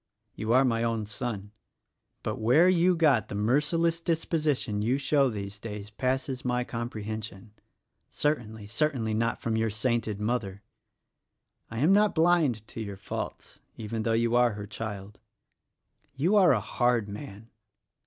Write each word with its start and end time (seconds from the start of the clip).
You 0.33 0.51
are 0.53 0.65
my 0.65 0.81
own 0.81 1.05
son; 1.05 1.51
but 2.23 2.37
where 2.39 2.67
you 2.67 2.95
got 2.95 3.27
the 3.27 3.35
merciless 3.35 4.01
disposition 4.01 4.81
you 4.81 4.97
show 4.97 5.29
these 5.29 5.59
days 5.59 5.91
passes 5.91 6.43
my 6.43 6.63
comprehension,— 6.63 7.51
certainly, 8.09 8.65
certainly 8.65 9.13
not 9.13 9.39
from 9.43 9.55
your 9.55 9.69
sainted 9.69 10.19
mother! 10.19 10.63
I 11.69 11.77
am 11.81 11.93
not 11.93 12.15
blind 12.15 12.67
to 12.69 12.81
your 12.81 12.97
faults— 12.97 13.59
even 13.77 14.01
though 14.01 14.13
you 14.13 14.35
are 14.35 14.53
her 14.53 14.65
child. 14.65 15.19
You 16.15 16.35
are 16.35 16.51
a 16.51 16.59
hard 16.61 17.07
man. 17.07 17.51